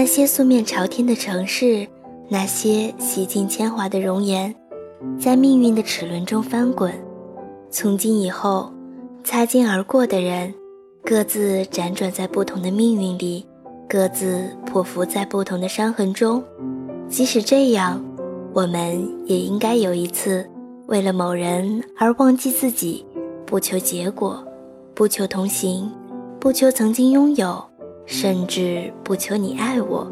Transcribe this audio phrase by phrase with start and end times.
[0.00, 1.86] 那些素面朝天的城市，
[2.26, 4.54] 那些洗尽铅华的容颜，
[5.18, 6.90] 在命运的齿轮中翻滚。
[7.70, 8.72] 从今以后，
[9.22, 10.54] 擦肩而过的人，
[11.04, 13.44] 各自辗转在不同的命运里，
[13.86, 16.42] 各自匍匐在不同的伤痕中。
[17.06, 18.02] 即使这样，
[18.54, 20.48] 我们也应该有一次，
[20.86, 23.04] 为了某人而忘记自己，
[23.44, 24.42] 不求结果，
[24.94, 25.92] 不求同行，
[26.40, 27.62] 不求曾经拥有。
[28.10, 30.04] 甚至不求你爱我，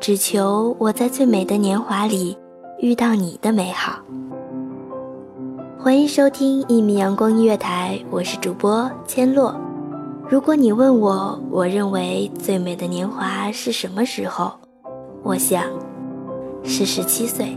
[0.00, 2.34] 只求我在最美的年华里
[2.80, 4.00] 遇到你的美好。
[5.78, 9.54] 欢迎收听一米阳光音乐台，我是主播千落。
[10.26, 14.50] 如果你问我，我认为最美的年华是什么时候？
[15.22, 15.64] 我想，
[16.64, 17.54] 是十七岁。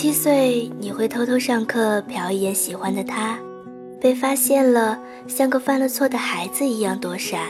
[0.00, 3.36] 七岁，你会偷偷上课瞟一眼喜欢的他，
[4.00, 7.40] 被发现了，像个犯了错的孩子一样躲闪，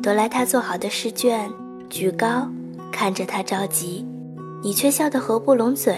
[0.00, 1.50] 夺来他做好的试卷，
[1.88, 2.48] 举高，
[2.92, 4.06] 看着他着急，
[4.62, 5.96] 你却笑得合不拢嘴，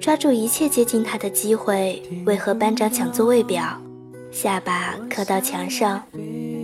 [0.00, 3.62] 抓住一切接近他的机会，为和班长抢座位表，
[4.30, 6.02] 下巴磕到墙上，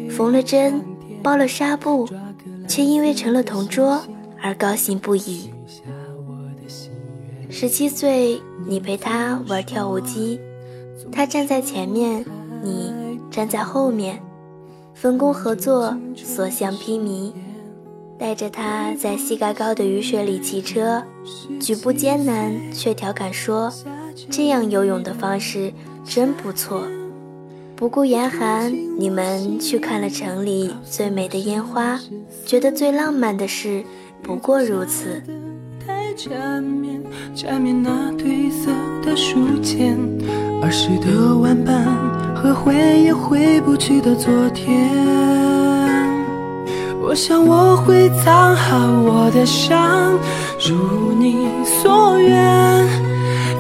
[0.09, 0.83] 缝了针，
[1.23, 2.09] 包了纱布，
[2.67, 4.03] 却因为成了同桌
[4.41, 5.51] 而高兴不已。
[7.49, 10.41] 十七岁，你陪他玩跳舞机，
[11.13, 12.25] 他站在前面，
[12.63, 14.21] 你站在后面，
[14.95, 17.33] 分工合作，所向披靡。
[18.19, 21.03] 带着他在膝盖高的雨水里骑车，
[21.61, 23.73] 举步艰难，却调侃说
[24.31, 25.73] ：“这样游泳的方式
[26.05, 26.83] 真不错。”
[27.77, 32.01] 不顾严寒，你们去看了城里最美的烟花，
[32.47, 33.85] 觉得最浪漫的事
[34.23, 35.23] 不过如此。
[36.17, 37.03] 缠绵，
[37.35, 38.71] 缠绵那褪色
[39.05, 39.99] 的书签，
[40.63, 41.85] 儿时的玩伴
[42.35, 44.91] 和回也回不去的昨天。
[47.03, 50.19] 我想我会藏好我的伤，
[50.67, 51.49] 如你
[51.83, 52.83] 所愿，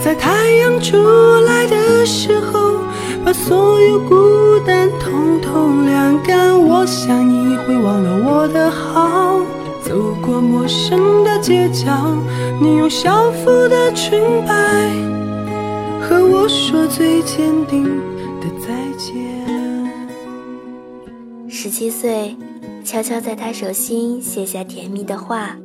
[0.03, 0.97] 在太阳出
[1.41, 2.78] 来的时候，
[3.22, 6.59] 把所有孤单统统晾干。
[6.59, 9.25] 我想你会忘了我的好。
[9.86, 11.86] 走过陌生的街角，
[12.60, 14.53] 你用校服的裙摆
[16.00, 17.84] 和我说最坚定
[18.41, 18.66] 的再
[18.98, 19.15] 见。
[21.48, 22.36] 十七岁，
[22.84, 25.56] 悄悄在他手心写下甜蜜的话，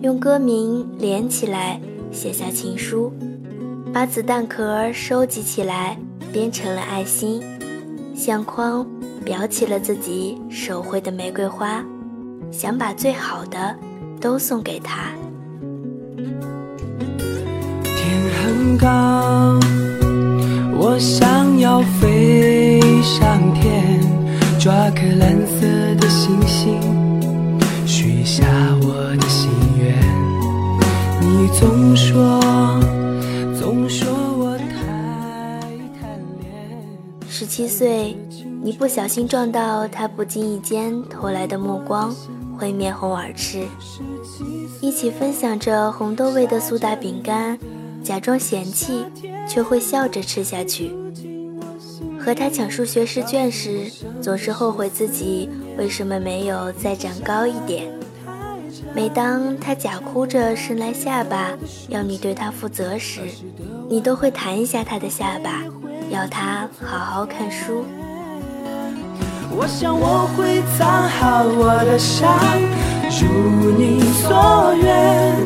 [0.00, 1.78] 用歌名连起来
[2.10, 3.12] 写下情书，
[3.92, 5.98] 把子弹壳收集起来
[6.32, 7.42] 编成了爱心，
[8.14, 8.86] 相框
[9.26, 11.84] 裱起了自己手绘的玫瑰花。
[12.50, 13.74] 想把最好的
[14.20, 15.12] 都送给他。
[17.82, 19.58] 天很高
[20.76, 24.00] 我想要飞上天
[24.58, 25.66] 抓颗蓝色
[26.00, 26.80] 的星星
[27.86, 28.44] 许下
[28.82, 29.94] 我的心愿。
[31.20, 32.40] 你总说
[33.58, 34.08] 总说
[34.38, 34.74] 我太
[36.00, 36.50] 贪恋。
[37.28, 38.16] 十七岁
[38.62, 42.14] 你不小心撞到他不经意间投来的目光。
[42.60, 43.66] 会面红耳赤。
[44.82, 47.58] 一起分享着红豆味的苏打饼干，
[48.04, 49.06] 假装嫌弃，
[49.48, 50.94] 却会笑着吃下去。
[52.18, 53.90] 和他抢数学试卷时，
[54.20, 55.48] 总是后悔自己
[55.78, 57.90] 为什么没有再长高一点。
[58.94, 61.52] 每当他假哭着伸来下巴，
[61.88, 63.22] 要你对他负责时，
[63.88, 65.64] 你都会弹一下他的下巴，
[66.10, 67.84] 要他好好看书。
[69.52, 72.38] 我想我会藏好我的伤，
[73.10, 75.36] 如你所愿，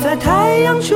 [0.00, 0.94] 在太阳出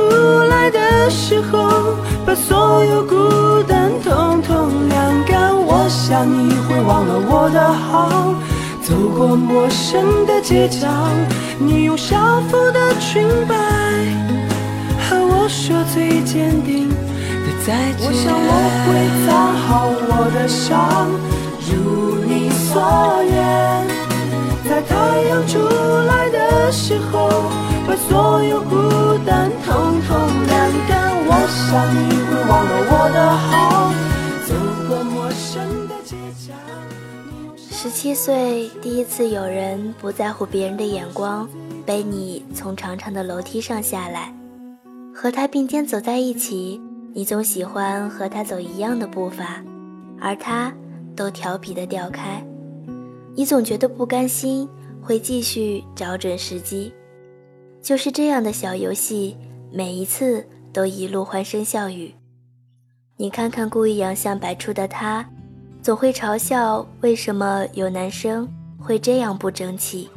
[0.49, 5.53] 来的时候，把所有孤单统统晾干。
[5.53, 8.33] 我想你会忘了我的好，
[8.81, 10.87] 走过陌生的街角，
[11.59, 13.55] 你用校服的裙摆
[15.07, 18.07] 和我说最坚定的再见。
[18.07, 18.51] 我想我
[18.85, 18.87] 会
[19.27, 21.07] 藏好我的伤，
[22.79, 23.87] 所愿，
[24.63, 27.27] 在太阳出来的时候，
[27.85, 28.77] 把所有孤
[29.25, 30.17] 单统统
[30.47, 31.11] 晾干。
[31.27, 33.91] 我想你会忘了我的好，
[34.47, 34.55] 走
[34.87, 36.15] 过陌生的街
[36.47, 36.53] 角。
[37.67, 41.49] 十七岁，第一次有人不在乎别人的眼光，
[41.85, 44.33] 背你从长长的楼梯上下来，
[45.13, 46.79] 和他并肩走在一起，
[47.13, 49.61] 你总喜欢和他走一样的步伐，
[50.21, 50.71] 而他
[51.13, 52.41] 都调皮的调开，
[53.39, 54.67] 你总觉得不甘心，
[55.01, 56.91] 会继续找准时机。
[57.81, 59.37] 就是这样的小游戏，
[59.71, 62.13] 每一次都一路欢声笑语。
[63.15, 65.25] 你看看故意洋相百出的他。
[65.81, 68.45] 总会嘲笑为什么有男生
[68.77, 70.09] 会这样不争气。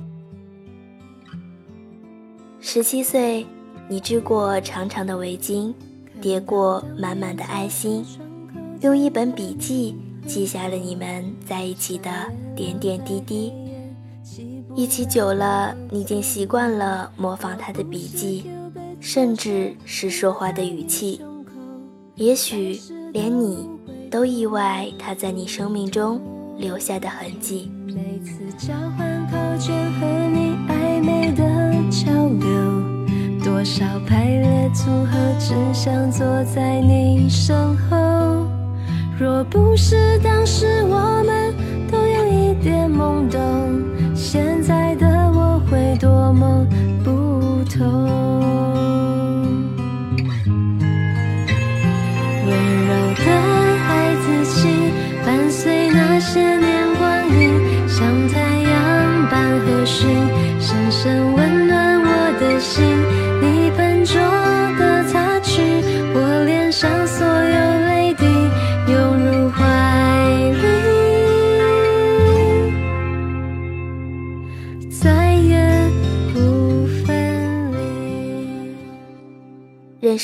[2.58, 3.46] 十七岁，
[3.88, 5.72] 你织过长长的围巾，
[6.20, 8.04] 叠过满满的爱心，
[8.80, 9.96] 用一本笔记
[10.26, 12.10] 记下了你们在一起的
[12.54, 13.52] 点点滴滴。
[14.74, 18.44] 一起久了，你已经习惯了模仿他的笔记，
[19.00, 21.20] 甚至是说话的语气。
[22.16, 22.80] 也许
[23.12, 23.68] 连你。
[24.12, 26.20] 都意外他在你生命中
[26.58, 27.72] 留下的痕迹。
[27.86, 31.42] 每次交换考卷和你暧昧的
[31.90, 38.01] 交流，多少排列组合，只想坐在你身后。
[39.22, 41.54] 若不是当时我们
[41.88, 43.80] 都有一点懵懂，
[44.16, 44.81] 现在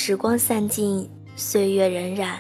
[0.01, 2.37] 时光散尽，岁月荏苒，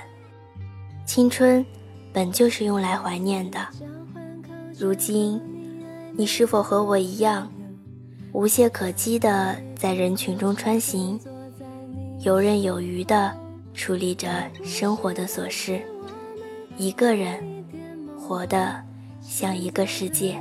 [1.04, 1.66] 青春
[2.12, 3.58] 本就是用来怀念的。
[4.78, 5.42] 如今，
[6.12, 7.50] 你是否和我一样，
[8.32, 11.18] 无懈可击地在人群中穿行，
[12.20, 13.36] 游刃有余地
[13.74, 15.82] 处理着生活的琐事，
[16.76, 17.42] 一个人
[18.16, 18.80] 活得
[19.20, 20.40] 像一个世界。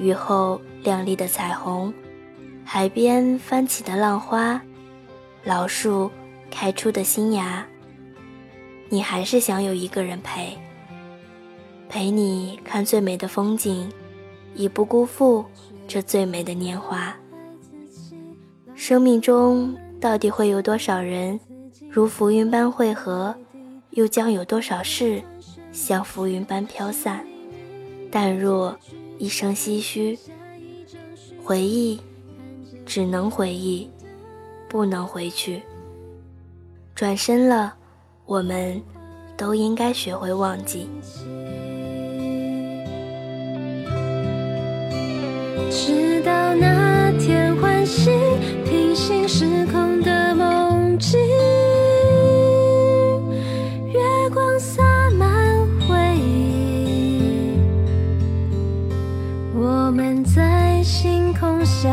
[0.00, 1.92] 雨后亮丽的彩虹，
[2.64, 4.60] 海边翻起的浪花，
[5.44, 6.10] 老树
[6.50, 7.66] 开出的新芽，
[8.88, 10.56] 你还是想有一个人陪，
[11.88, 13.90] 陪你看最美的风景，
[14.54, 15.44] 以不辜负
[15.86, 17.14] 这最美的年华。
[18.74, 21.38] 生命中到底会有多少人
[21.90, 23.34] 如浮云般汇合，
[23.90, 25.22] 又将有多少事
[25.72, 27.22] 像浮云般飘散，
[28.10, 28.74] 淡若
[29.20, 30.18] 一声唏嘘。
[31.44, 32.00] 回忆，
[32.86, 33.90] 只能回忆，
[34.66, 35.62] 不能回去。
[36.94, 37.74] 转身了，
[38.24, 38.80] 我们
[39.36, 40.88] 都应该学会忘记。
[45.70, 48.10] 直到那天唤醒，
[48.64, 49.89] 平行时空
[59.90, 61.88] 我们在星空下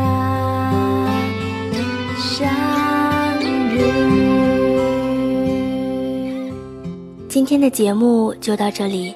[2.16, 2.48] 相
[3.42, 3.82] 遇。
[7.28, 9.12] 今天的节目就到这里，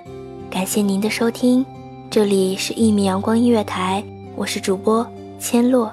[0.50, 1.64] 感谢您的收听。
[2.10, 4.02] 这里是《一米阳光音乐台》，
[4.34, 5.06] 我是主播
[5.38, 5.92] 千落。